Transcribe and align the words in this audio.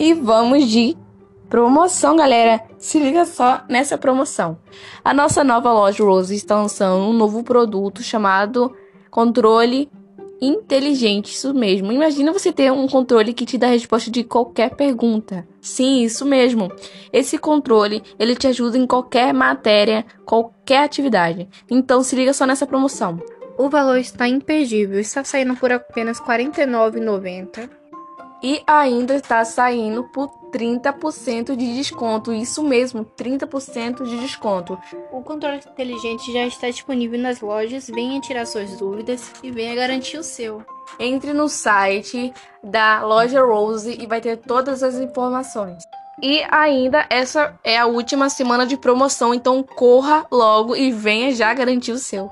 E 0.00 0.14
vamos 0.14 0.66
de 0.66 0.96
promoção, 1.46 2.16
galera. 2.16 2.62
Se 2.78 2.98
liga 2.98 3.26
só 3.26 3.62
nessa 3.68 3.98
promoção. 3.98 4.56
A 5.04 5.12
nossa 5.12 5.44
nova 5.44 5.70
loja 5.74 6.02
Rose 6.02 6.34
está 6.34 6.56
lançando 6.56 7.04
um 7.04 7.12
novo 7.12 7.42
produto 7.44 8.02
chamado 8.02 8.74
controle 9.10 9.90
inteligente, 10.40 11.32
isso 11.34 11.52
mesmo. 11.52 11.92
Imagina 11.92 12.32
você 12.32 12.50
ter 12.50 12.72
um 12.72 12.88
controle 12.88 13.34
que 13.34 13.44
te 13.44 13.58
dá 13.58 13.66
a 13.66 13.72
resposta 13.72 14.10
de 14.10 14.24
qualquer 14.24 14.74
pergunta. 14.74 15.46
Sim, 15.60 16.02
isso 16.02 16.24
mesmo. 16.24 16.72
Esse 17.12 17.36
controle, 17.36 18.02
ele 18.18 18.34
te 18.34 18.46
ajuda 18.46 18.78
em 18.78 18.86
qualquer 18.86 19.34
matéria, 19.34 20.06
qualquer 20.24 20.82
atividade. 20.82 21.46
Então 21.70 22.02
se 22.02 22.16
liga 22.16 22.32
só 22.32 22.46
nessa 22.46 22.66
promoção. 22.66 23.20
O 23.58 23.68
valor 23.68 23.98
está 23.98 24.26
imperdível, 24.26 24.98
está 24.98 25.22
saindo 25.24 25.54
por 25.56 25.70
apenas 25.70 26.18
R$ 26.20 26.24
49,90. 26.24 27.79
E 28.42 28.62
ainda 28.66 29.16
está 29.16 29.44
saindo 29.44 30.04
por 30.04 30.28
30% 30.50 31.56
de 31.56 31.74
desconto. 31.74 32.32
Isso 32.32 32.62
mesmo, 32.62 33.04
30% 33.04 34.04
de 34.04 34.18
desconto. 34.18 34.78
O 35.12 35.22
controle 35.22 35.58
inteligente 35.58 36.32
já 36.32 36.46
está 36.46 36.68
disponível 36.68 37.18
nas 37.18 37.40
lojas. 37.40 37.88
Venha 37.88 38.20
tirar 38.20 38.46
suas 38.46 38.76
dúvidas 38.76 39.32
e 39.42 39.50
venha 39.50 39.74
garantir 39.74 40.18
o 40.18 40.22
seu. 40.22 40.64
Entre 40.98 41.32
no 41.32 41.48
site 41.48 42.32
da 42.62 43.04
loja 43.04 43.42
Rose 43.42 43.96
e 44.00 44.06
vai 44.06 44.20
ter 44.20 44.36
todas 44.36 44.82
as 44.82 44.96
informações. 44.96 45.82
E 46.22 46.44
ainda 46.50 47.06
essa 47.08 47.58
é 47.64 47.78
a 47.78 47.86
última 47.86 48.28
semana 48.28 48.66
de 48.66 48.76
promoção, 48.76 49.32
então 49.32 49.62
corra 49.62 50.26
logo 50.30 50.76
e 50.76 50.92
venha 50.92 51.34
já 51.34 51.52
garantir 51.54 51.92
o 51.92 51.98
seu. 51.98 52.30